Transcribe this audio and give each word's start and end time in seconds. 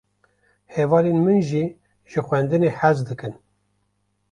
Hevalên 0.73 1.19
min 1.25 1.39
jî 1.49 1.63
ji 2.11 2.19
xwendinê 2.27 2.69
hez 2.79 2.97
dikin. 3.07 3.33